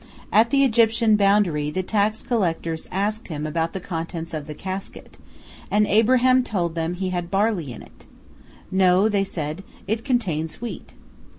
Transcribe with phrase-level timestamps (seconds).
[0.31, 5.19] At the Egyptian boundary, the tax collectors asked him about the contents of the casket,
[5.69, 8.05] and Abraham told them he had barley in it.
[8.71, 10.93] "No," they said, "it contains wheat."